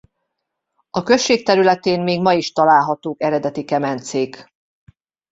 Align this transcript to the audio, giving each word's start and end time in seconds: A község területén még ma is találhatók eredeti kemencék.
A 0.89 1.03
község 1.03 1.43
területén 1.45 2.01
még 2.01 2.21
ma 2.21 2.33
is 2.33 2.51
találhatók 2.51 3.21
eredeti 3.21 3.63
kemencék. 3.65 4.53